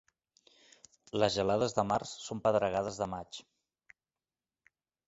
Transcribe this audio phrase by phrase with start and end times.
[1.23, 3.43] Les gelades de març són pedregades de maig.